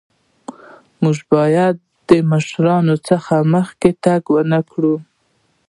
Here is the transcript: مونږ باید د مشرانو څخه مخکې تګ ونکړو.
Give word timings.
مونږ 1.01 1.17
باید 1.33 1.75
د 2.09 2.11
مشرانو 2.31 2.95
څخه 3.09 3.35
مخکې 3.53 3.89
تګ 4.03 4.21
ونکړو. 4.35 4.95